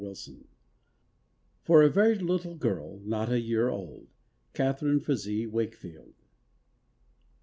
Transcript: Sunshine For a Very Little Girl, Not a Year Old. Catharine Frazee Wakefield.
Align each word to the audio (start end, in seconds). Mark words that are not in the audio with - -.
Sunshine 0.03 0.47
For 1.61 1.83
a 1.83 1.89
Very 1.91 2.17
Little 2.17 2.55
Girl, 2.55 2.99
Not 3.05 3.31
a 3.31 3.39
Year 3.39 3.69
Old. 3.69 4.07
Catharine 4.55 4.99
Frazee 4.99 5.45
Wakefield. 5.45 6.15